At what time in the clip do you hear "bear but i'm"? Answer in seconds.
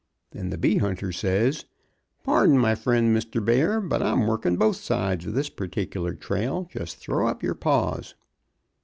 3.45-4.25